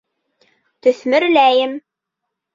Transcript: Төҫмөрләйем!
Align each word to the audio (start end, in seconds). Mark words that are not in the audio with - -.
Төҫмөрләйем! 0.87 1.77